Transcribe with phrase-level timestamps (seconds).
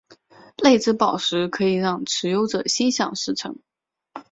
[0.57, 3.59] 泪之宝石可以让持有者心想事成。